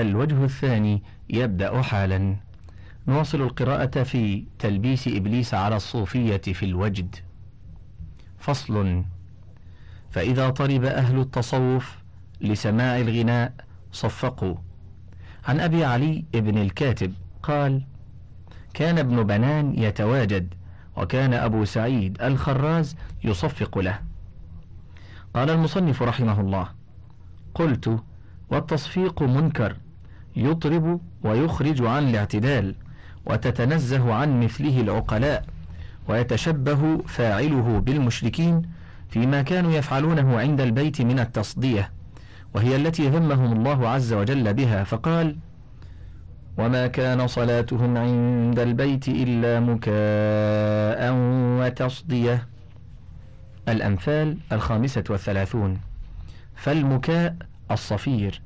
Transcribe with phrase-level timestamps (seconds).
[0.00, 2.36] الوجه الثاني يبدأ حالا.
[3.08, 7.16] نواصل القراءة في تلبيس إبليس على الصوفية في الوجد.
[8.38, 9.04] فصل.
[10.10, 11.98] فإذا طرب أهل التصوف
[12.40, 13.52] لسماع الغناء
[13.92, 14.54] صفقوا.
[15.48, 17.12] عن أبي علي ابن الكاتب
[17.42, 17.82] قال
[18.74, 20.54] كان ابن بنان يتواجد
[20.96, 23.98] وكان أبو سعيد الخراز يصفق له.
[25.34, 26.68] قال المصنف رحمه الله
[27.54, 28.02] قلت
[28.50, 29.76] والتصفيق منكر.
[30.38, 32.74] يطرب ويخرج عن الاعتدال
[33.26, 35.44] وتتنزه عن مثله العقلاء
[36.08, 38.62] ويتشبه فاعله بالمشركين
[39.10, 41.90] فيما كانوا يفعلونه عند البيت من التصدية
[42.54, 44.84] وهي التي ذمهم الله عز وجل بها.
[44.84, 45.36] فقال
[46.58, 51.12] وما كان صلاتهم عند البيت إلا مكاء
[51.60, 52.48] وتصدية.
[53.68, 55.80] الأمثال الخامسة والثلاثون.
[56.54, 57.36] فالمكاء
[57.70, 58.42] الصفير.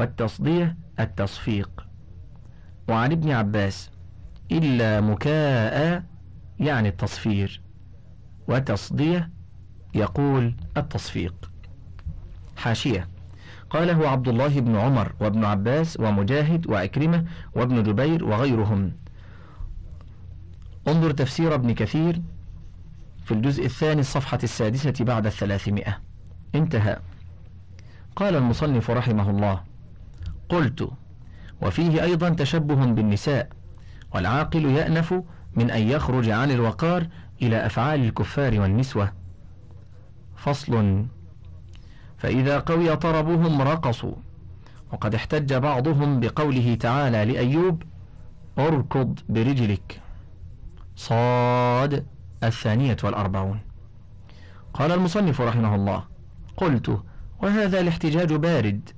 [0.00, 1.86] والتصدية التصفيق.
[2.88, 3.90] وعن ابن عباس
[4.52, 6.04] إلا مكاء
[6.60, 7.62] يعني التصفير
[8.48, 9.30] وتصدية
[9.94, 11.50] يقول التصفيق.
[12.56, 13.08] حاشية.
[13.70, 18.92] قاله عبد الله بن عمر وابن عباس ومجاهد وعكرمة وابن جبير وغيرهم.
[20.88, 22.22] انظر تفسير ابن كثير
[23.24, 26.00] في الجزء الثاني الصفحة السادسة بعد الثلاثمائة.
[26.54, 26.98] انتهى.
[28.16, 29.69] قال المصنف رحمه الله
[30.50, 30.90] قلت
[31.62, 33.48] وفيه أيضا تشبه بالنساء
[34.14, 35.14] والعاقل يأنف
[35.56, 37.06] من أن يخرج عن الوقار
[37.42, 39.12] إلى أفعال الكفار والنسوة.
[40.36, 41.04] فصل
[42.18, 44.14] فإذا قوي طربهم رقصوا
[44.92, 47.82] وقد احتج بعضهم بقوله تعالى لأيوب
[48.58, 50.00] اركض برجلك.
[50.96, 52.06] صاد
[52.44, 53.60] الثانية والأربعون.
[54.74, 56.04] قال المصنف رحمه الله
[56.56, 57.00] قلت
[57.42, 58.90] وهذا الاحتجاج بارد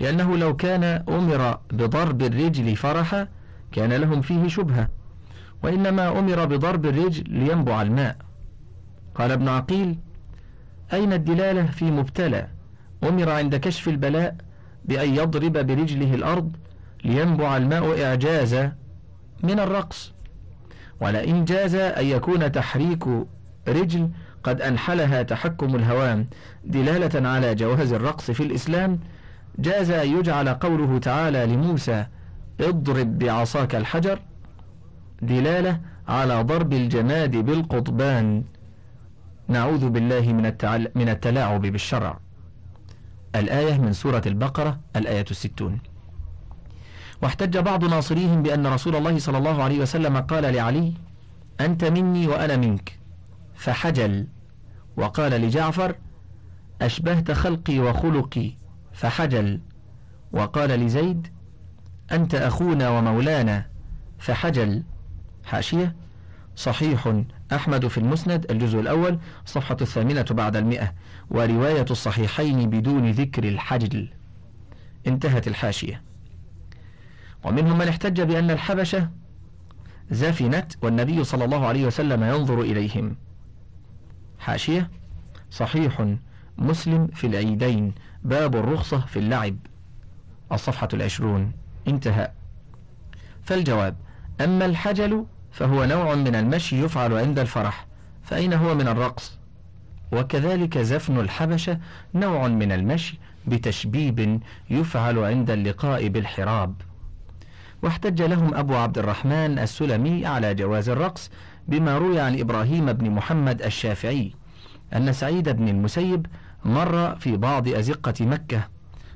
[0.00, 3.28] لأنه لو كان أمر بضرب الرجل فرحا
[3.72, 4.88] كان لهم فيه شبهة.
[5.62, 8.16] وإنما أمر بضرب الرجل لينبع الماء.
[9.14, 9.98] قال ابن عقيل
[10.92, 12.48] أين الدلالة في مبتلى؟
[13.04, 14.36] أمر عند كشف البلاء
[14.84, 16.56] بأن يضرب برجله الأرض
[17.04, 18.72] لينبع الماء إعجازا
[19.42, 20.12] من الرقص.
[21.00, 23.04] ولئن جاز أن يكون تحريك
[23.68, 24.08] رجل
[24.42, 26.26] قد أنحلها تحكم الهوام.
[26.64, 28.98] دلالة على جواز الرقص في الإسلام
[29.58, 32.06] جاز أن يجعل قوله تعالى لموسى
[32.60, 34.18] اضرب بعصاك الحجر
[35.22, 38.44] دلالة على ضرب الجماد بالقضبان.
[39.48, 40.90] نعوذ بالله من, التعل...
[40.94, 42.18] من التلاعب بالشرع.
[43.34, 45.78] الآية من سورة البقرة الآية الستون.
[47.22, 50.92] واحتج بعض ناصريهم بأن رسول الله صلى الله عليه وسلم قال لعلي
[51.60, 52.98] أنت مني وأنا منك.
[53.54, 54.26] فحجل
[54.96, 55.94] وقال لجعفر
[56.82, 58.59] أشبهت خلقي وخلقي.
[59.00, 59.60] فحجل.
[60.32, 61.26] وقال لزيد
[62.12, 63.66] أنت أخونا ومولانا.
[64.18, 64.82] فحجل.
[65.44, 65.96] حاشية.
[66.56, 67.22] صحيح.
[67.52, 70.94] أحمد في المسند الجزء الأول صفحة الثامنة بعد المئة.
[71.30, 74.08] ورواية الصحيحين بدون ذكر الحجل.
[75.06, 76.02] انتهت الحاشية.
[77.44, 79.08] ومنهم من احتج بأن الحبشة
[80.10, 83.16] زفنت والنبي صلى الله عليه وسلم ينظر إليهم.
[84.38, 84.90] حاشية.
[85.50, 86.14] صحيح.
[86.58, 87.94] مسلم في العيدين.
[88.24, 89.56] باب الرخصة في اللعب.
[90.52, 91.52] الصفحة العشرون.
[91.88, 92.30] انتهى.
[93.42, 93.96] فالجواب
[94.40, 97.86] أما الحجل فهو نوع من المشي يفعل عند الفرح
[98.22, 99.38] فأين هو من الرقص؟
[100.12, 101.78] وكذلك زفن الحبشة
[102.14, 106.74] نوع من المشي بتشبيب يفعل عند اللقاء بالحراب.
[107.82, 111.30] واحتج لهم أبو عبد الرحمن السلمي على جواز الرقص
[111.68, 114.32] بما روي عن إبراهيم بن محمد الشافعي
[114.96, 116.26] أن سعيد بن المسيب
[116.64, 118.68] مر في بعض أزقة مكة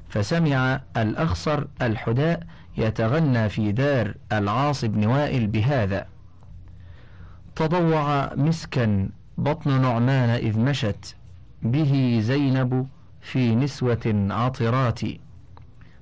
[0.08, 2.46] فسمع الأخصر الحداء
[2.76, 6.06] يتغنى في دار العاص بن وائل بهذا.
[7.56, 9.08] تضوع مسكا
[9.38, 11.16] بطن نعمان إذ مشت
[11.62, 12.86] به زينب
[13.20, 15.00] في نسوة عطرات.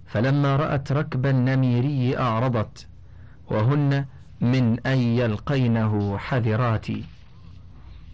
[0.06, 2.86] فلما رأت ركب النميري أعرضت
[3.50, 4.04] وهن
[4.40, 6.86] من أن يلقينه حذرات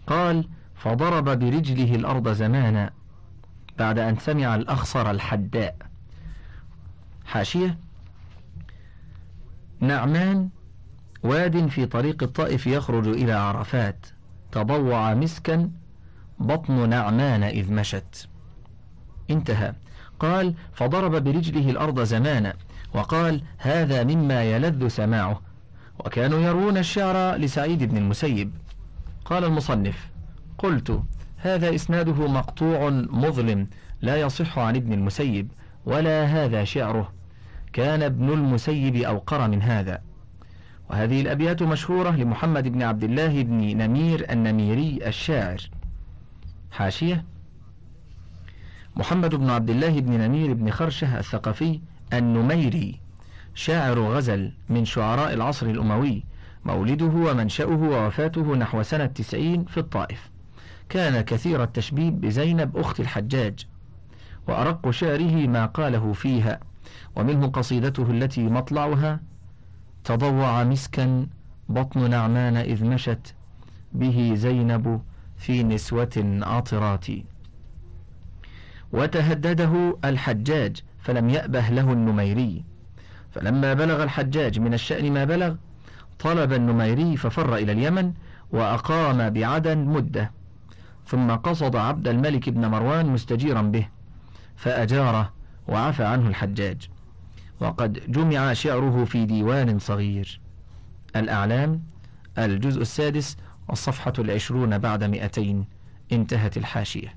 [0.07, 2.91] قال فضرب برجله الأرض زمانا
[3.79, 5.75] بعد أن سمع الأخصر الحداء.
[7.25, 7.77] حاشية.
[9.79, 10.49] نعمان
[11.23, 14.05] واد في طريق الطائف يخرج إلى عرفات.
[14.51, 15.71] تضوع مسكا
[16.39, 18.27] بطن نعمان إذ مشت.
[19.29, 19.73] انتهى.
[20.19, 22.53] قال فضرب برجله الأرض زمانا
[22.93, 25.41] وقال هذا مما يلذ سماعه.
[25.99, 28.51] وكانوا يروون الشعر لسعيد بن المسيب.
[29.25, 30.09] قال المصنف
[30.57, 31.03] قلت
[31.41, 33.67] هذا إسناده مقطوع مظلم
[34.01, 35.51] لا يصح عن ابن المسيب
[35.85, 37.11] ولا هذا شعره.
[37.73, 40.01] كان ابن المسيب أوقر من هذا.
[40.89, 45.69] وهذه الأبيات مشهورة لمحمد بن عبد الله بن نمير النميري الشاعر.
[46.71, 47.25] حاشية.
[48.95, 51.79] محمد بن عبد الله بن نمير بن خرشة الثقفي
[52.13, 52.99] النميري
[53.55, 56.23] شاعر غزل من شعراء العصر الأموي
[56.65, 60.28] مولده ومنشأه ووفاته نحو سنة تسعين في الطائف.
[60.89, 63.67] كان كثير التشبيب بزينب أخت الحجاج
[64.47, 66.59] وأرق شعره ما قاله فيها
[67.15, 69.19] ومنه قصيدته التي مطلعها
[70.03, 71.27] تضوع مسكا
[71.69, 73.35] بطن نعمان إذ مشت
[73.93, 75.01] به زينب
[75.37, 77.05] في نسوة عطرات
[78.91, 82.63] وتهدده الحجاج فلم يأبه له النميري.
[83.31, 85.55] فلما بلغ الحجاج من الشأن ما بلغ
[86.19, 88.13] طلب النميري ففر إلى اليمن
[88.51, 90.31] وأقام بعدن مدة.
[91.09, 93.87] ثم قصد عبد الملك بن مروان مستجيرا به
[94.55, 95.33] فأجاره
[95.67, 96.89] وعفى عنه الحجاج.
[97.59, 100.41] وقد جمع شعره في ديوان صغير.
[101.15, 101.81] الأعلام
[102.37, 105.65] الجزء السادس والصفحة العشرون بعد مئتين
[106.11, 107.15] انتهت الحاشية.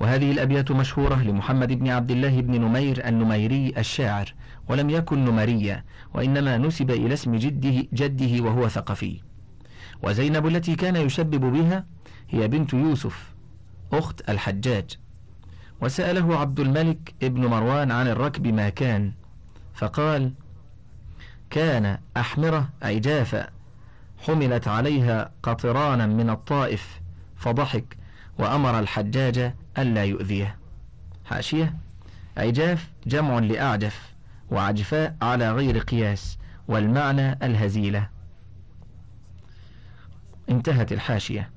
[0.00, 4.34] وهذه الأبيات مشهورة لمحمد بن عبد الله بن نمير النميري الشاعر
[4.68, 9.27] ولم يكن نمريا وإنما نسب إلى اسم جده, جده وهو ثقفي.
[10.02, 11.84] وزينب التي كان يشبب بها
[12.28, 13.34] هي بنت يوسف
[13.92, 14.98] أخت الحجاج.
[15.80, 19.12] وسأله عبد الملك ابن مروان عن الركب ما كان
[19.74, 20.32] فقال
[21.50, 23.48] كان أحمرة أي جافة
[24.18, 27.00] حملت عليها قطرانا من الطائف
[27.36, 27.96] فضحك
[28.38, 30.56] وأمر الحجاج ألا يؤذيه.
[31.24, 31.76] حاشية
[32.36, 34.14] عجاف جمع لأعجف
[34.50, 38.08] وعجفاء على غير قياس والمعنى الهزيلة.
[40.50, 41.50] انتهت الحاشية.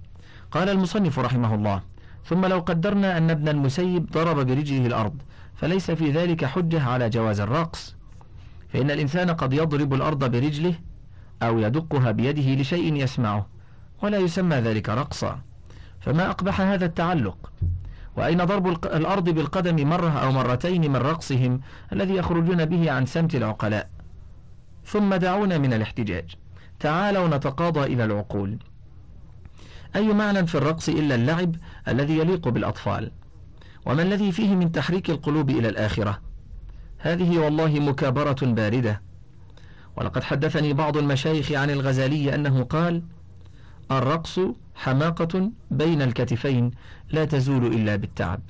[0.52, 1.82] قال المصنف رحمه الله
[2.26, 5.14] ثم لو قدرنا أن ابن المسيب ضرب برجله الأرض
[5.56, 7.96] فليس في ذلك حجة على جواز الرقص.
[8.74, 10.76] فإن الإنسان قد يضرب الأرض برجله
[11.44, 13.48] أو يدقها بيده لشيء يسمعه
[14.04, 15.40] ولا يسمى ذلك رقصا.
[16.00, 17.52] فما أقبح هذا التعلق؟
[18.18, 21.62] وأين ضرب الأرض بالقدم مرة أو مرتين من رقصهم
[21.94, 23.90] الذي يخرجون به عن سمت العقلاء؟
[24.86, 26.36] ثم دعونا من الاحتجاج.
[26.80, 28.58] تعالوا نتقاضى إلى العقول.
[29.96, 31.56] أي معنى في الرقص إلا اللعب
[31.88, 33.12] الذي يليق بالأطفال؟
[33.86, 36.22] وما الذي فيه من تحريك القلوب إلى الآخرة؟
[36.98, 39.02] هذه والله مكابرة باردة.
[39.96, 43.04] ولقد حدثني بعض المشايخ عن الغزالي أنه قال
[43.92, 44.40] الرقص
[44.76, 46.72] حماقة بين الكتفين
[47.10, 48.42] لا تزول إلا بالتعب.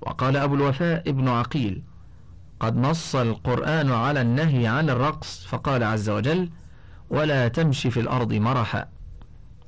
[0.00, 1.82] وقال أبو الوفاء ابن عقيل
[2.60, 6.50] قد نص القرآن على النهي عن الرقص فقال عز وجل
[7.10, 8.88] ولا تمشي في الأرض مرحا.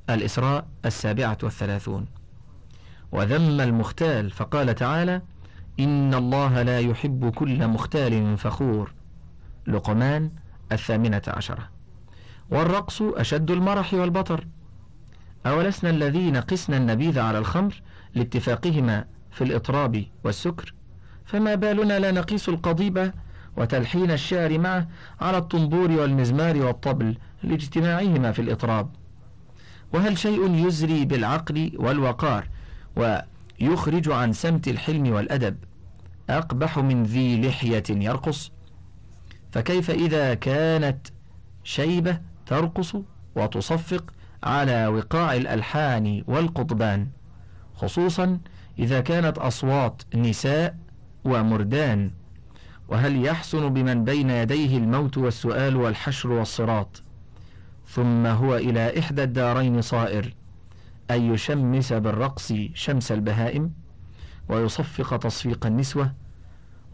[0.09, 2.05] الإسراء السابعة والثلاثون.
[3.11, 5.21] وذم المختال فقال تعالى
[5.79, 8.93] إن الله لا يحب كل مختال فخور.
[9.67, 10.31] لقمان
[10.71, 11.69] الثامنة عشرة.
[12.49, 14.47] والرقص أشد المرح والبطر.
[15.45, 17.81] أولسنا الذين قسنا النبيذ على الخمر
[18.15, 20.73] لاتفاقهما في الإطراب والسكر.
[21.25, 23.11] فما بالنا لا نقيس القضيب
[23.57, 24.87] وتلحين الشعر معه
[25.21, 28.89] على الطنبور والمزمار والطبل لاجتماعهما في الإطراب.
[29.93, 32.47] وهل شيء يزري بالعقل والوقار
[32.95, 35.57] ويخرج عن سمت الحلم والأدب
[36.29, 38.51] أقبح من ذي لحية يرقص؟
[39.51, 41.07] فكيف إذا كانت
[41.63, 42.95] شيبة ترقص
[43.35, 47.07] وتصفق على وقاع الألحان والقضبان؟
[47.75, 48.39] خصوصا
[48.79, 50.77] إذا كانت أصوات نساء
[51.25, 52.11] ومردان.
[52.87, 57.03] وهل يحسن بمن بين يديه الموت والسؤال والحشر والصراط؟
[57.93, 60.33] ثم هو إلى إحدى الدارين صائر
[61.11, 63.71] أن يشمس بالرقص شمس البهائم
[64.49, 66.13] ويصفق تصفيق النسوة.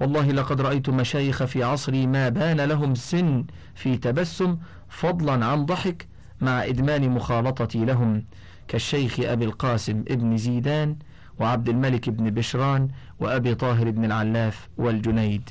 [0.01, 4.58] والله لقد رأيت مشايخ في عصري ما بان لهم سن في تبسم
[4.89, 6.08] فضلا عن ضحك
[6.41, 8.25] مع إدمان مخالطتي لهم
[8.68, 10.98] كالشيخ أبي القاسم ابن زيدان
[11.39, 12.89] وعبد الملك بن بشران
[13.20, 15.50] وأبي طاهر بن العلاف والجنيد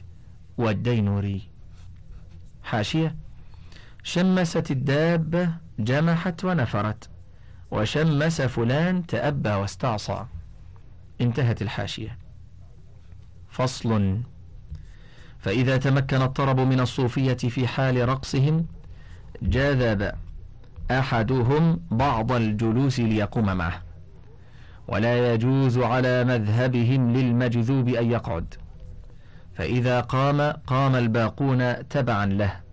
[0.59, 1.43] والدينوري.
[2.62, 3.17] حاشية
[4.09, 7.09] شمست الدابة جمحت ونفرت.
[7.71, 10.25] وشمس فلان تأبى واستعصى.
[11.21, 12.19] انتهت الحاشية.
[13.49, 14.21] فصل.
[15.38, 18.67] فإذا تمكن الطرب من الصوفية في حال رقصهم
[19.43, 20.12] جذب
[20.91, 23.83] أحدهم بعض الجلوس ليقوم معه.
[24.88, 28.55] ولا يجوز على مذهبهم للمجذوب أن يقعد.
[29.55, 32.67] فإذا قام قام الباقون تبعا له.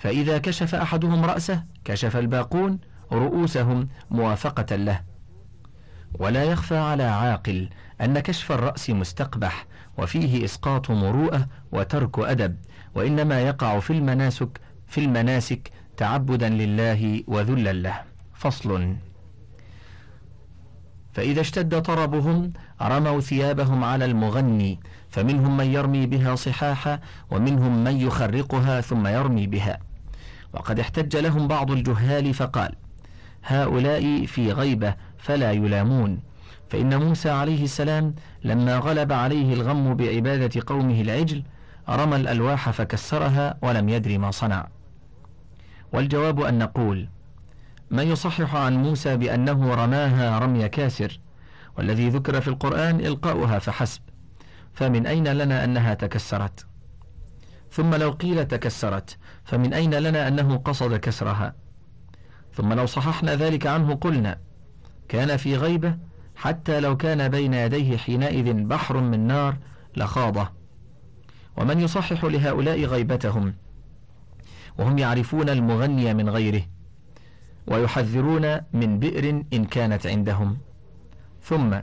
[0.00, 2.78] فإذا كشف أحدهم رأسه كشف الباقون
[3.12, 5.00] رؤوسهم موافقة له.
[6.18, 7.68] ولا يخفى على عاقل
[8.00, 9.66] أن كشف الرأس مستقبح
[9.98, 12.56] وفيه إسقاط مروءة وترك أدب
[12.94, 18.02] وإنما يقع في المناسك في المناسك تعبدا لله وذلا له.
[18.34, 18.96] فصل.
[21.12, 22.52] فإذا اشتد طربهم
[22.82, 24.80] رموا ثيابهم على المغني
[25.10, 29.89] فمنهم من يرمي بها صحاحا ومنهم من يخرقها ثم يرمي بها.
[30.52, 32.74] وقد احتج لهم بعض الجهال فقال
[33.44, 36.20] هؤلاء في غيبة فلا يلامون.
[36.70, 38.14] فإن موسى عليه السلام
[38.44, 41.42] لما غلب عليه الغم بعبادة قومه العجل
[41.88, 44.68] رمى الألواح فكسرها ولم يدر ما صنع.
[45.92, 47.08] والجواب أن نقول
[47.90, 51.20] من يصحح عن موسى بأنه رماها رمي كاسر
[51.78, 54.00] والذي ذكر في القرآن إلقاؤها فحسب
[54.72, 56.66] فمن أين لنا أنها تكسرت؟
[57.70, 61.54] ثم لو قيل تكسرت فمن أين لنا أنه قصد كسرها؟
[62.54, 64.38] ثم لو صححنا ذلك عنه قلنا
[65.08, 65.96] كان في غيبة
[66.36, 69.56] حتى لو كان بين يديه حينئذ بحر من نار
[69.96, 70.50] لخاضه.
[71.56, 73.54] ومن يصحح لهؤلاء غيبتهم؟
[74.78, 76.62] وهم يعرفون المغني من غيره
[77.66, 80.58] ويحذرون من بئر إن كانت عندهم.
[81.42, 81.76] ثم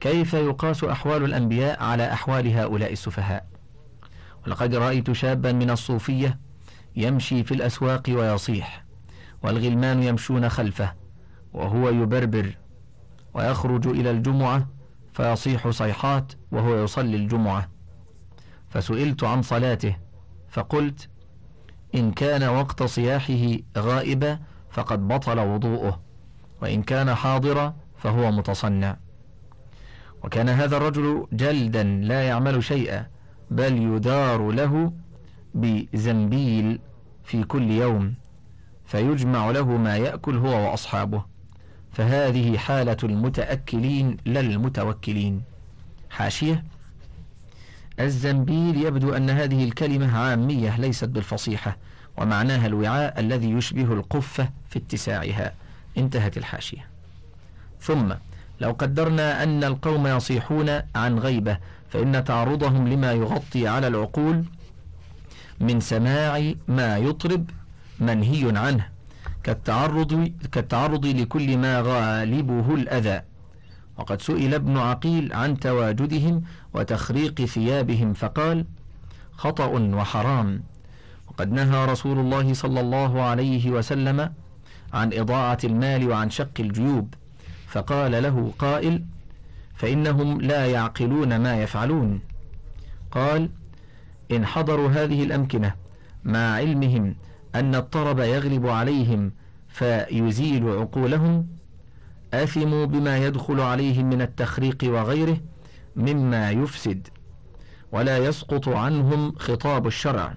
[0.00, 3.53] كيف يقاس أحوال الأنبياء على أحوال هؤلاء السفهاء؟
[4.46, 6.38] ولقد رأيت شابا من الصوفية
[6.96, 8.84] يمشي في الأسواق ويصيح
[9.42, 10.94] والغلمان يمشون خلفه
[11.52, 12.56] وهو يبربر
[13.34, 14.68] ويخرج إلى الجمعة
[15.12, 17.68] فيصيح صيحات وهو يصلي الجمعة.
[18.68, 19.96] فسئلت عن صلاته
[20.48, 21.08] فقلت
[21.94, 24.38] إن كان وقت صياحه غائبا
[24.70, 26.00] فقد بطل وضوءه
[26.62, 28.96] وإن كان حاضرا فهو متصنع.
[30.24, 33.06] وكان هذا الرجل جلدا لا يعمل شيئا
[33.50, 34.92] بل يدار له
[35.54, 36.80] بزنبيل
[37.24, 38.14] في كل يوم
[38.86, 41.24] فيجمع له ما يأكل هو وأصحابه.
[41.92, 45.42] فهذه حالة المتأكلين لا المتوكلين
[46.10, 46.64] حاشية.
[48.00, 51.76] الزنبيل يبدو أن هذه الكلمة عامية ليست بالفصيحة
[52.16, 55.52] ومعناها الوعاء الذي يشبه القفة في اتساعها.
[55.98, 56.88] انتهت الحاشية.
[57.80, 58.14] ثم
[58.60, 61.58] لو قدرنا أن القوم يصيحون عن غيبة
[61.94, 64.44] فإن تعرضهم لما يغطي على العقول
[65.60, 67.50] من سماع ما يطرب
[68.00, 68.88] منهي عنه
[69.42, 73.22] كالتعرض, كالتعرض لكل ما غالبه الأذى.
[73.98, 76.42] وقد سئل ابن عقيل عن تواجدهم
[76.74, 78.64] وتخريق ثيابهم فقال
[79.32, 80.62] خطأ وحرام.
[81.28, 84.32] وقد نهى رسول الله صلى الله عليه وسلم
[84.92, 87.14] عن إضاعة المال وعن شق الجيوب
[87.66, 89.04] فقال له قائل
[89.74, 92.20] فإنهم لا يعقلون ما يفعلون.
[93.10, 93.50] قال
[94.30, 95.74] إن حضروا هذه الأمكنة
[96.24, 97.16] مع علمهم
[97.54, 99.32] أن الطرب يغلب عليهم
[99.68, 101.46] فيزيل عقولهم
[102.34, 105.40] آثموا بما يدخل عليهم من التخريق وغيره
[105.96, 107.08] مما يفسد
[107.92, 110.34] ولا يسقط عنهم خطاب الشرع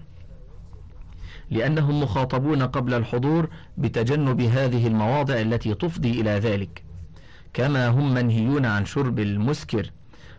[1.51, 6.83] لأنهم مخاطبون قبل الحضور بتجنب هذه المواضع التي تفضي إلى ذلك.
[7.57, 9.91] كما هم منهيون عن شرب المسكر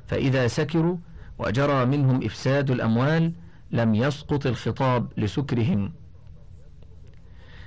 [0.06, 0.96] فإذا سكروا
[1.38, 3.32] وجرى منهم إفساد الأموال
[3.70, 5.92] لم يسقط الخطاب لسكرهم.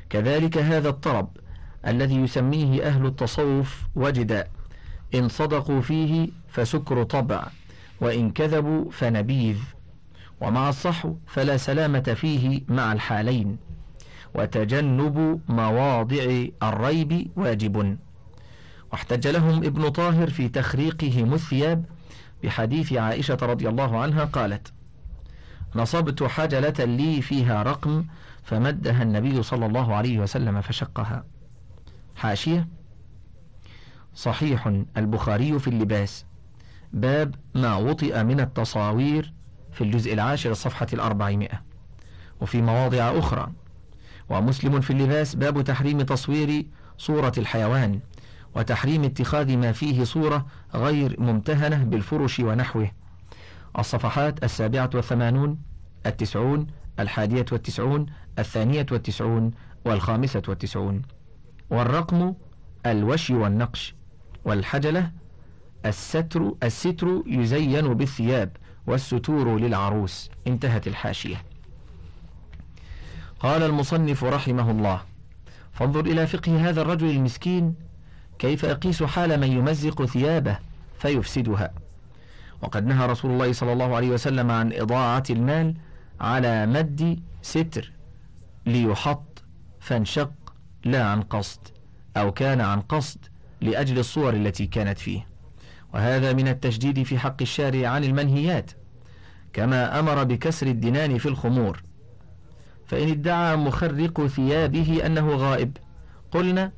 [0.09, 1.29] كذلك هذا الطرب
[1.87, 4.47] الذي يسميه أهل التصوف وجدا
[5.15, 7.47] إن صدقوا فيه فسكر طبع
[8.01, 9.57] وإن كذبوا فنبيذ
[10.41, 13.57] ومع الصحو فلا سلامة فيه مع الحالين.
[14.35, 17.97] وتجنب مواضع الريب واجب.
[18.91, 21.85] واحتج لهم ابن طاهر في تخريقهم الثياب
[22.43, 24.73] بحديث عائشة رضي الله عنها قالت
[25.75, 28.05] نصبت حجلة لي فيها رقم
[28.43, 31.25] فمدها النبي صلى الله عليه وسلم فشقها.
[32.15, 32.67] حاشية
[34.15, 36.25] صحيح البخاري في اللباس.
[36.93, 39.33] باب ما وطئ من التصاوير
[39.71, 41.61] في الجزء العاشر الصفحة الأربعمائة.
[42.41, 43.51] وفي مواضع أخرى.
[44.29, 46.65] ومسلم في اللباس باب تحريم تصوير
[46.97, 47.99] صورة الحيوان.
[48.55, 52.91] وتحريم اتخاذ ما فيه صورة غير ممتهنة بالفرش ونحوه.
[53.79, 55.57] الصفحات السابعة والثمانون
[56.05, 56.67] التسعون
[56.99, 58.05] الحادية والتسعون
[58.39, 59.51] الثانية والتسعون
[59.85, 61.01] والخامسة والتسعون.
[61.69, 62.33] والرقم
[62.85, 63.95] الوشي والنقش.
[64.45, 65.11] والحجلة
[65.85, 70.29] الستر الستر يزين بالثياب والستور للعروس.
[70.47, 71.43] انتهت الحاشية.
[73.39, 75.01] قال المصنف رحمه الله
[75.71, 77.75] فانظر إلى فقه هذا الرجل المسكين
[78.41, 80.57] كيف يقيس حال من يمزق ثيابه
[80.99, 81.73] فيفسدها.
[82.61, 85.75] وقد نهى رسول الله صلى الله عليه وسلم عن إضاعة المال
[86.21, 87.91] على مد ستر
[88.65, 89.43] ليحط
[89.79, 90.31] فانشق
[90.85, 91.59] لا عن قصد
[92.17, 93.19] أو كان عن قصد
[93.61, 95.25] لأجل الصور التي كانت فيه.
[95.93, 98.71] وهذا من التشديد في حق الشارع عن المنهيات
[99.53, 101.83] كما أمر بكسر الدنان في الخمور.
[102.85, 105.77] فإن ادعى مخرق ثيابه أنه غائب
[106.31, 106.71] قلنا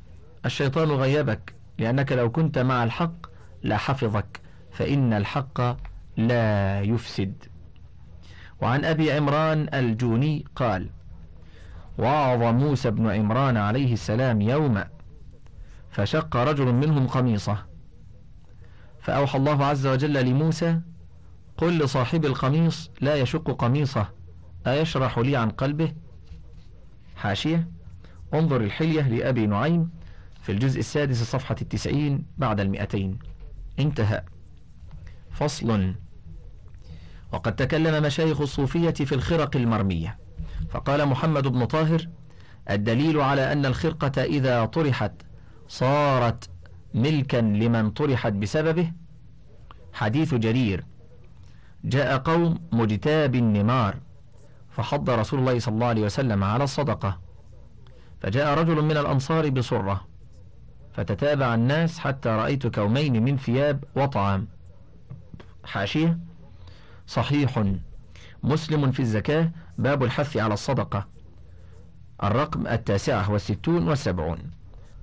[0.44, 3.26] الشيطان غيبك لأنك لو كنت مع الحق
[3.64, 5.60] لحفظك فإن الحق
[6.16, 7.34] لا يفسد.
[8.60, 10.90] وعن أبي عمران الجوني قال
[11.98, 14.88] وعظ موسى بن عمران عليه السلام يوما
[15.90, 17.58] فشق رجل منهم قميصه.
[19.00, 20.80] فأوحى الله عز وجل لموسى
[21.56, 24.08] قل لصاحب القميص لا يشق قميصه
[24.66, 25.92] أيشرح لي عن قلبه؟
[27.16, 27.68] حاشية
[28.34, 29.90] انظر الحلية لأبي نعيم
[30.44, 33.18] في الجزء السادس صفحة التسعين بعد المئتين.
[33.78, 34.22] انتهى.
[35.30, 35.94] فصل.
[37.32, 40.18] وقد تكلم مشايخ الصوفية في الخرق المرمية.
[40.70, 42.08] فقال محمد بن طاهر
[42.70, 45.12] الدليل على أن الخرقة إذا طرحت
[45.68, 46.50] صارت
[46.94, 48.92] ملكا لمن طرحت بسببه؟
[49.92, 50.84] حديث جرير.
[51.84, 53.96] جاء قوم مجتاب النمار
[54.70, 57.20] فحض رسول الله صلى الله عليه وسلم على الصدقة.
[58.20, 60.13] فجاء رجل من الأنصار بصرة
[60.94, 64.46] فتتابع الناس حتى رأيت كومين من ثياب وطعام.
[65.64, 66.18] حاشية.
[67.06, 67.64] صحيح.
[68.42, 69.50] مسلم في الزكاة.
[69.78, 71.06] باب الحث على الصدقة.
[72.22, 74.38] الرقم التاسعة والستون والسبعون.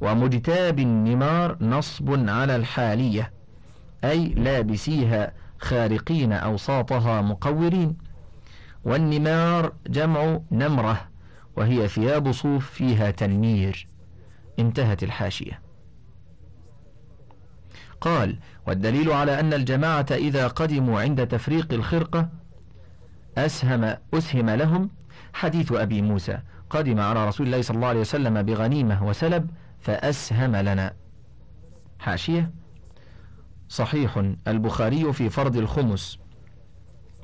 [0.01, 3.31] ومجتاب النمار نصب على الحالية.
[4.03, 7.97] أي لابسيها خارقين أوساطها مقورين.
[8.83, 11.07] والنمار جمع نمرة.
[11.55, 13.87] وهي ثياب صوف فيها تنمير.
[14.59, 15.70] انتهت الحاشية.
[18.01, 18.37] قال
[18.67, 22.29] والدليل على أن الجماعة إذا قدموا عند تفريق الخرقة
[23.37, 24.89] أسهم أسهم لهم
[25.33, 30.93] حديث أبي موسى قدم على رسول الله صلى الله عليه وسلم بغنيمة وسلب فأسهم لنا.
[31.99, 32.51] حاشية.
[33.69, 36.19] صحيح البخاري في فرض الخمس.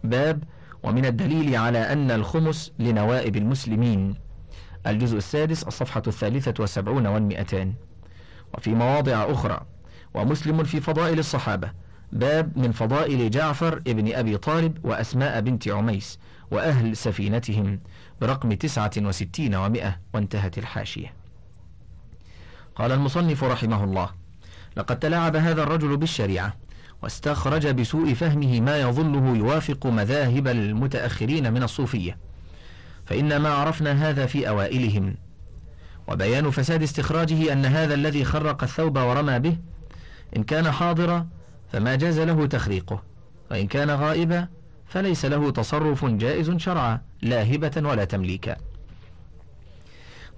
[0.03, 0.43] باب
[0.83, 4.15] ومن الدليل على أن الخمس لنوائب المسلمين.
[4.87, 7.73] الجزء السادس الصفحة الثالثة والسبعون والمئتان
[8.53, 9.61] وفي مواضع أخرى
[10.13, 11.71] ومسلم في فضائل الصحابة.
[12.11, 16.19] باب من فضائل جعفر ابن أبي طالب وأسماء بنت عميس
[16.51, 17.79] وأهل سفينتهم
[18.21, 21.13] برقم تسعة وستين ومئة وانتهت الحاشية.
[22.75, 24.09] قال المصنف رحمه الله
[24.77, 26.53] لقد تلاعب هذا الرجل بالشريعة
[27.01, 32.17] واستخرج بسوء فهمه ما يظنه يوافق مذاهب المتأخرين من الصوفية
[33.05, 35.15] فإن ما عرفنا هذا في أوائلهم.
[36.07, 39.57] وبيان فساد استخراجه أن هذا الذي خرق الثوب ورمى به
[40.35, 41.27] إن كان حاضرا
[41.71, 43.03] فما جاز له تخريقه
[43.51, 44.47] وإن كان غائبا
[44.85, 48.55] فليس له تصرف جائز شرعا لا هبة ولا تمليكا.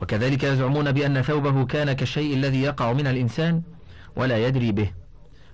[0.02, 3.62] وكذلك يزعمون بأن ثوبه كان كالشيء الذي يقع من الإنسان
[4.16, 4.92] ولا يدري به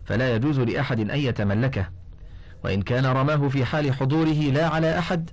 [0.06, 1.90] فلا يجوز لأحد أن يتملكه.
[2.64, 5.30] وإن كان رماه في حال حضوره لا على أحد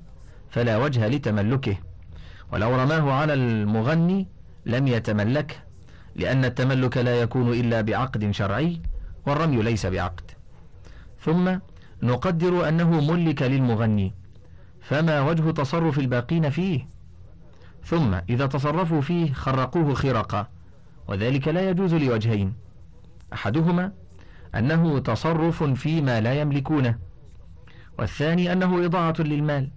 [0.50, 1.76] فلا وجه لتملكه.
[2.52, 4.28] ولو رماه على المغني
[4.66, 5.54] لم يتملكه
[6.16, 8.80] لأن التملك لا يكون إلا بعقد شرعي.
[9.26, 10.30] والرمي ليس بعقد.
[11.20, 11.58] ثم
[12.02, 14.14] نقدر أنه ملك للمغني
[14.80, 16.87] فما وجه تصرف الباقين فيه؟
[17.85, 20.48] ثم إذا تصرفوا فيه خرقوه خرقا
[21.08, 22.54] وذلك لا يجوز لوجهين.
[23.32, 23.92] أحدهما
[24.54, 26.98] أنه تصرف فيما لا يملكونه
[27.98, 29.70] والثاني أنه إضاعة للمال.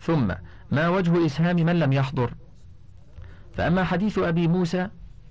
[0.00, 0.32] ثم
[0.70, 2.34] ما وجه إسهام من لم يحضر؟
[3.52, 4.88] فأما حديث أبي موسى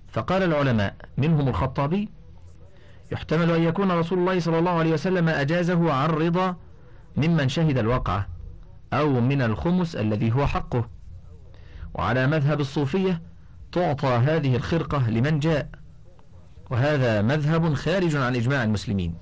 [0.08, 2.10] فقال العلماء منهم الخطابي
[3.12, 6.56] يحتمل أن يكون رسول الله صلى الله عليه وسلم أجازه عن رضا
[7.17, 8.28] ممن شهد الوقعة
[8.93, 10.89] أو من الخمس الذي هو حقه.
[11.93, 13.22] وعلى مذهب الصوفية
[13.72, 15.70] تعطى هذه الخرقة لمن جاء.
[16.70, 19.15] وهذا مذهب خارج عن إجماع المسلمين.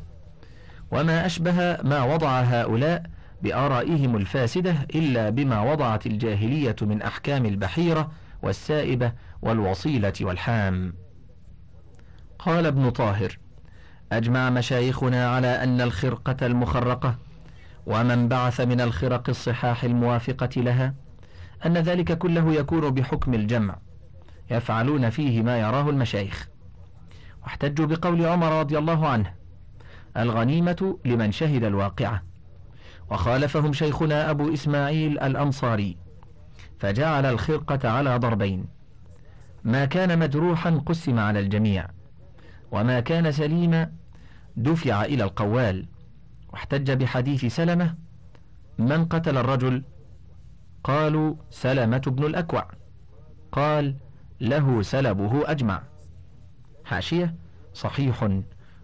[0.92, 3.04] وما أشبه ما وضع هؤلاء
[3.42, 10.94] بآرائهم الفاسدة إلا بما وضعت الجاهلية من أحكام البحيرة والسائبة والوصيلة والحام.
[12.40, 13.38] قال ابن طاهر
[14.18, 17.16] أجمع مشايخنا على أن الخرقة المخرقة
[17.86, 20.94] ومن بعث من الخرق الصحاح الموافقة لها
[21.66, 23.76] أن ذلك كله يكون بحكم الجمع
[24.52, 26.48] يفعلون فيه ما يراه المشايخ.
[27.44, 29.34] واحتجوا بقول عمر رضي الله عنه
[30.18, 32.24] الغنيمة لمن شهد الواقعة
[33.12, 35.98] وخالفهم شيخنا أبو إسماعيل الأنصاري
[36.80, 38.66] فجعل الخرقة على ضربين
[39.64, 41.88] ما كان مجروحا قسم على الجميع
[42.72, 43.92] وما كان سليما
[44.58, 45.86] دفع إلى القوال
[46.54, 47.96] واحتج بحديث سلمة
[48.78, 49.84] من قتل الرجل؟
[50.84, 52.68] قالوا سلمة بن الأكوع.
[53.52, 53.96] قال
[54.42, 55.84] له سلبه أجمع.
[56.86, 57.36] حاشية
[57.74, 58.40] صحيح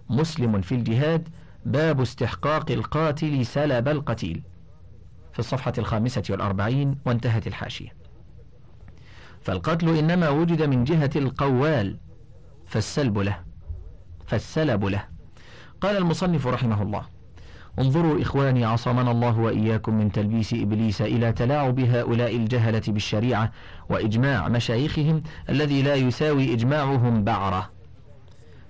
[0.09, 1.29] مسلم في الجهاد
[1.65, 4.43] باب استحقاق القاتل سلب القتيل.
[5.33, 7.95] في الصفحة الخامسة والأربعين وانتهت الحاشية.
[9.41, 11.97] فالقتل إنما وجد من جهة القوال
[12.67, 13.43] فالسلب له
[14.27, 15.10] فالسلب له.
[15.81, 17.03] قال المصنف رحمه الله
[17.79, 23.51] انظروا إخواني عصمنا الله وإياكم من تلبيس إبليس إلى تلاعب هؤلاء الجهلة بالشريعة
[23.89, 27.69] وإجماع مشايخهم الذي لا يساوي إجماعهم بعرة.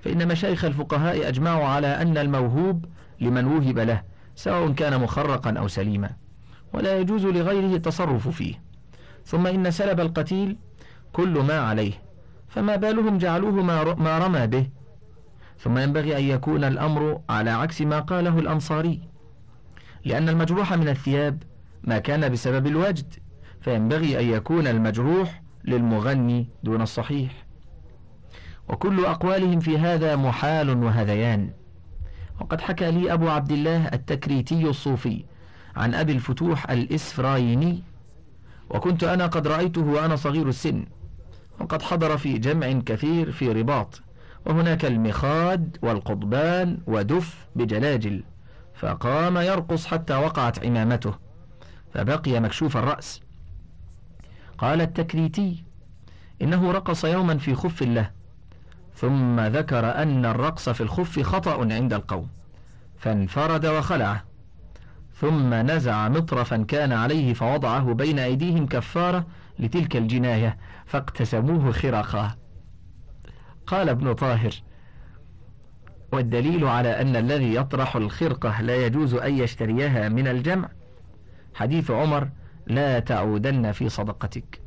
[0.03, 2.85] فإن مشايخ الفقهاء أجمعوا على أن الموهوب
[3.21, 4.01] لمن وهب له
[4.35, 6.09] سواء كان مخرقا أو سليما
[6.73, 8.61] ولا يجوز لغيره التصرف فيه.
[9.25, 10.57] ثم إن سلب القتيل
[11.13, 11.93] كل ما عليه
[12.47, 13.51] فما بالهم جعلوه
[13.95, 14.67] ما رمى به
[15.63, 18.99] ثم ينبغي أن يكون الأمر على عكس ما قاله الأنصاري
[20.05, 21.43] لأن المجروح من الثياب
[21.83, 23.13] ما كان بسبب الوجد
[23.61, 27.31] فينبغي أن يكون المجروح للمغني دون الصحيح.
[28.69, 31.49] وكل أقوالهم في هذا محال وهذيان.
[32.39, 35.23] وقد حكى لي أبو عبد الله التكريتي الصوفي
[35.75, 37.83] عن أبي الفتوح الإسفرايني
[38.69, 40.85] وكنت أنا قد رأيته وأنا صغير السن
[41.59, 44.01] وقد حضر في جمع كثير في رباط.
[44.45, 48.23] وهناك المخاد والقضبان ودف بجلاجل
[48.75, 51.13] فقام يرقص حتى وقعت عمامته
[51.93, 53.21] فبقي مكشوف الرأس.
[54.57, 55.63] قال التكريتي
[56.41, 58.11] إنه رقص يوما في خف له
[58.95, 62.27] ثم ذكر أن الرقص في الخف خطأ عند القوم
[62.97, 64.23] فانفرد وخلعه.
[65.21, 69.25] ثم نزع مطرفا كان عليه فوضعه بين أيديهم كفارة
[69.59, 72.35] لتلك الجناية فاقتسموه خرقا
[73.71, 74.53] قال ابن طاهر
[76.11, 80.69] والدليل على أن الذي يطرح الخرقة لا يجوز أن يشتريها من الجمع.
[81.53, 82.29] حديث عمر
[82.67, 84.61] لا تعودن في صدقتك.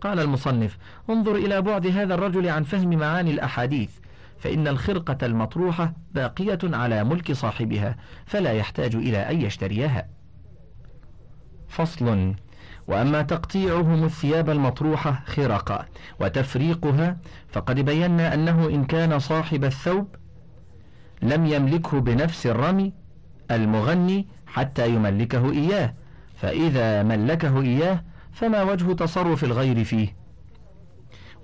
[0.00, 0.78] قال المصنف
[1.10, 3.90] انظر إلى بعد هذا الرجل عن فهم معاني الأحاديث
[4.38, 10.08] فإن الخرقة المطروحة باقية على ملك صاحبها فلا يحتاج إلى أن يشتريها.
[11.68, 12.34] فصل.
[12.88, 15.84] وأما تقطيعهم الثياب المطروحة خرقا
[16.20, 17.16] وتفريقها
[17.52, 20.16] فقد بينا أنه إن كان صاحب الثوب
[21.22, 22.92] لم يملكه بنفس الرمي
[23.50, 25.94] المغني حتى يملكه إياه
[26.36, 30.16] فإذا ملكه إياه فما وجه تصرف الغير فيه.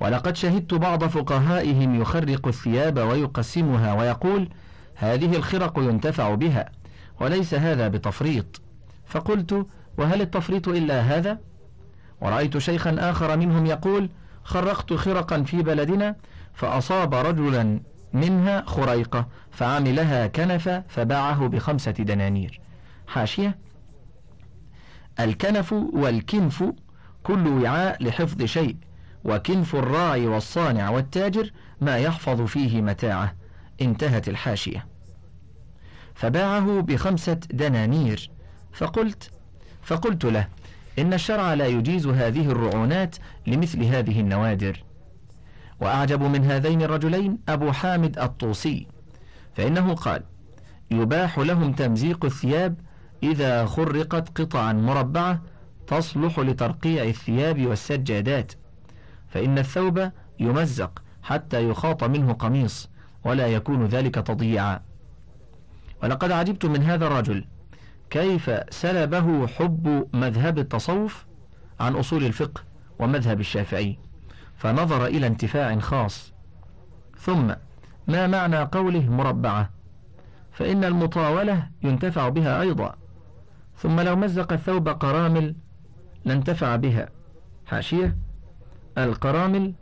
[0.01, 4.49] ولقد شهدت بعض فقهائهم يخرق الثياب ويقسمها ويقول
[4.95, 6.69] هذه الخرق ينتفع بها
[7.21, 8.61] وليس هذا بتفريط.
[9.07, 9.67] فقلت
[9.99, 11.39] وهل التفريط إلا هذا؟
[12.21, 14.11] ورأيت شيخا آخر منهم يقول
[14.45, 16.17] خرقت خرقا في بلدنا
[16.55, 17.81] فأصاب رجلا
[18.13, 22.61] منها خريقة فعملها كنفة فباعه بخمسة دنانير.
[23.07, 23.59] حاشية.
[25.21, 26.65] الكنف والكنف
[27.23, 28.77] كل وعاء لحفظ شيء
[29.25, 33.35] وكنف الراعي والصانع والتاجر ما يحفظ فيه متاعه.
[33.83, 34.87] انتهت الحاشية.
[36.15, 38.31] فباعه بخمسة دنانير.
[38.73, 39.31] فقلت
[39.85, 40.49] فقلت له
[40.99, 43.17] إن الشرع لا يجيز هذه الرعونات
[43.47, 44.85] لمثل هذه النوادر.
[45.81, 48.87] وأعجب من هذين الرجلين أبو حامد الطوسي
[49.57, 50.23] فإنه قال
[50.91, 52.75] يباح لهم تمزيق الثياب
[53.23, 55.43] إذا خرقت قطعا مربعة
[55.87, 58.53] تصلح لترقيع الثياب والسجادات
[59.29, 62.89] فإن الثوب يمزق حتى يخاط منه قميص
[63.25, 64.81] ولا يكون ذلك تضييعا.
[66.03, 67.45] ولقد عجبت من هذا الرجل
[68.15, 71.27] كيف سلبه حب مذهب التصوف
[71.81, 72.63] عن أصول الفقه
[72.99, 73.99] ومذهب الشافعي؟
[74.57, 76.33] فنظر إلى انتفاع خاص.
[77.19, 77.53] ثم
[78.09, 79.71] ما معنى قوله مربعة؟
[80.53, 82.95] فإن المطاولة ينتفع بها أيضا.
[83.77, 85.57] ثم لو مزق الثوب قرامل
[86.25, 87.09] لانتفع بها.
[87.67, 88.17] حاشية
[88.99, 89.75] القرامل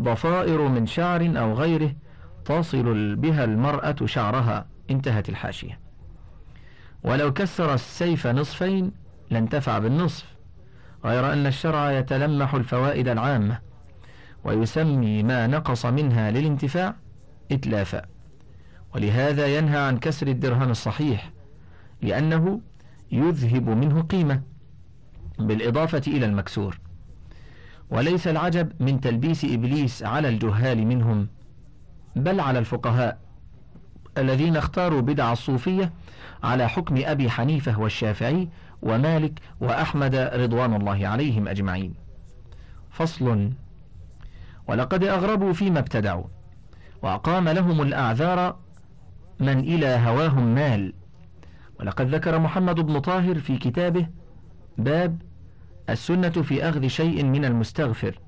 [0.00, 1.94] ضفائر من شعر أو غيره
[2.44, 4.66] تصل بها المرأة شعرها.
[4.90, 5.87] انتهت الحاشية.
[7.02, 8.92] ولو كسر السيف نصفين
[9.30, 10.24] لانتفع بالنصف
[11.04, 13.58] غير أن الشرع يتلمح الفوائد العامة
[14.44, 16.94] ويسمي ما نقص منها للانتفاع
[17.52, 18.02] إتلافا.
[18.94, 21.30] ولهذا ينهى عن كسر الدرهم الصحيح
[22.02, 22.60] لأنه
[23.12, 24.42] يذهب منه قيمة
[25.38, 26.78] بالإضافة إلى المكسور.
[27.90, 31.28] وليس العجب من تلبيس إبليس على الجهال منهم
[32.16, 33.27] بل على الفقهاء.
[34.18, 35.92] الذين اختاروا بدع الصوفية
[36.42, 38.48] على حكم أبي حنيفة والشافعي
[38.82, 41.94] ومالك وأحمد رضوان الله عليهم أجمعين.
[42.90, 43.50] فصل.
[44.68, 46.24] ولقد أغربوا فيما ابتدعوا
[47.02, 48.56] وأقام لهم الأعذار
[49.40, 50.92] من إلى هواهم مال.
[51.80, 54.06] ولقد ذكر محمد بن طاهر في كتابه
[54.78, 55.22] باب
[55.90, 58.18] السنة في أخذ شيء من المستغفر.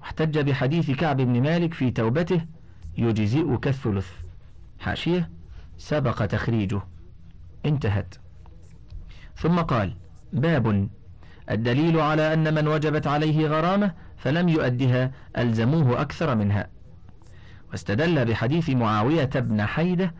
[0.00, 2.40] واحتج بحديث كعب بن مالك في توبته
[2.98, 4.27] يجزئك الثلث.
[4.78, 5.30] حاشية.
[5.78, 6.80] سبق تخريجه.
[7.66, 8.14] انتهت.
[9.36, 9.96] ثم قال
[10.32, 10.88] باب.
[11.50, 16.68] الدليل على أن من وجبت عليه غرامة فلم يؤدها ألزموه أكثر منها.
[17.72, 20.14] واستدل بحديث معاوية بن حيدة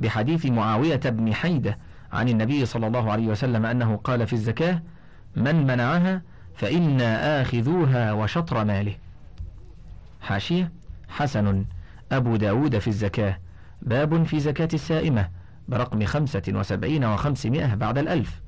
[0.00, 1.78] بحديث معاوية بن حيدة
[2.12, 4.82] عن النبي صلى الله عليه وسلم أنه قال في الزكاة
[5.36, 6.22] من منعها
[6.54, 8.94] فإنا آخذوها وشطر ماله.
[10.20, 10.72] حاشية.
[11.08, 11.64] حسن.
[12.12, 13.38] أبو داود في الزكاة.
[13.86, 15.28] باب في زكاة السائمة
[15.68, 18.40] برقم خمسة وسبعين وخمسمائة بعد الألف.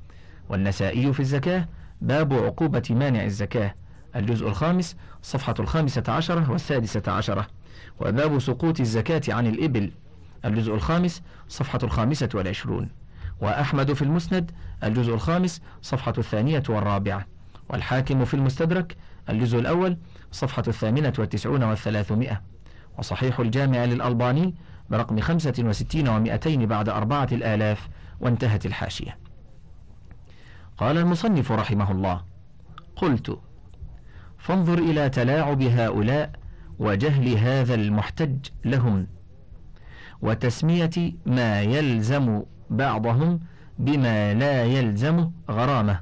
[0.49, 1.69] والنسائي في الزكاة
[2.01, 3.75] باب عقوبة مانع الزكاة.
[4.17, 7.47] الجزء الخامس صفحة الخامسة عشرة والسادسة عشرة.
[8.01, 9.91] وباب سقوط الزكاة عن الإبل.
[10.45, 12.89] الجزء الخامس صفحة الخامسة والعشرون.
[13.41, 14.51] وأحمد في المسند
[14.85, 17.27] الجزء الخامس صفحة الثانية والرابعة.
[17.69, 18.97] والحاكم في المستدرك
[19.29, 19.97] الجزء الأول
[20.33, 22.43] صفحة الثامنة والتسعون والثلاثمائة.
[22.99, 24.55] وصحيح الجامع للألباني
[24.91, 27.89] برقم خمسة وستين ومائتين بعد أربعة الآلاف
[28.21, 29.19] وانتهت الحاشية.
[30.79, 32.25] قال المصنف رحمه الله
[32.97, 33.39] قلت
[34.39, 36.33] فانظر إلى تلاعب هؤلاء
[36.79, 39.07] وجهل هذا المحتج لهم
[40.23, 43.41] وتسمية ما يلزم بعضهم
[43.79, 46.01] بما لا يلزم غرامة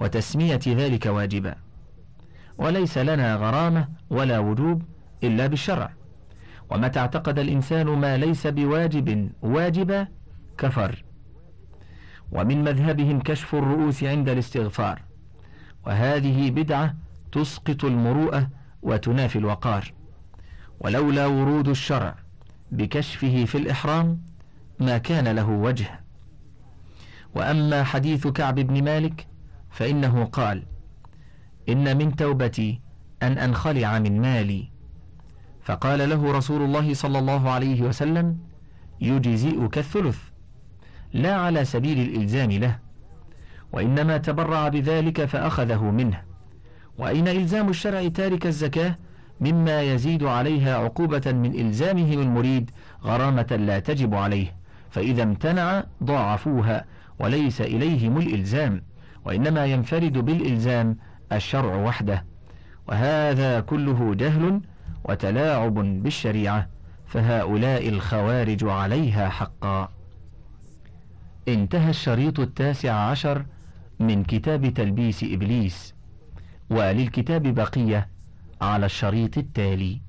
[0.00, 1.54] وتسمية ذلك واجبا.
[2.58, 4.82] وليس لنا غرامة ولا وجوب
[5.24, 5.92] إلا بالشرع.
[6.70, 10.08] ومتى اعتقد الإنسان ما ليس بواجب واجبا
[10.58, 11.04] كفر.
[12.32, 15.02] ومن مذهبهم كشف الرؤوس عند الاستغفار.
[15.86, 16.94] وهذه بدعة
[17.32, 18.48] تسقط المروءة
[18.82, 19.92] وتنافي الوقار.
[20.80, 22.14] ولولا ورود الشرع
[22.72, 24.20] بكشفه في الإحرام
[24.80, 26.00] ما كان له وجه.
[27.34, 29.26] وأما حديث كعب بن مالك
[29.70, 30.62] فإنه قال
[31.68, 32.80] إن من توبتي
[33.22, 34.75] أن أنخلع من مالي.
[35.66, 38.36] فقال له رسول الله صلى الله عليه وسلم
[39.00, 40.18] يجزئك الثلث.
[41.12, 42.78] لا على سبيل الإلزام له
[43.72, 46.22] وإنما تبرع بذلك فأخذه منه.
[46.98, 48.98] وأين إلزام الشرع تارك الزكاة
[49.40, 52.70] مما يزيد عليها عقوبة من إلزامهم المريد
[53.04, 54.56] غرامة لا تجب عليه
[54.90, 56.84] فإذا امتنع ضاعفوها
[57.18, 58.82] وليس إليهم الإلزام
[59.24, 60.96] وإنما ينفرد بالإلزام
[61.32, 62.24] الشرع وحده.
[62.88, 64.60] وهذا كله جهل
[65.08, 66.68] وتلاعب بالشريعة
[67.06, 69.88] فهؤلاء الخوارج عليها حقا.
[71.48, 73.46] انتهى الشريط التاسع عشر
[74.00, 75.94] من كتاب تلبيس إبليس
[76.70, 78.08] وللكتاب بقية
[78.60, 80.05] على الشريط التالي.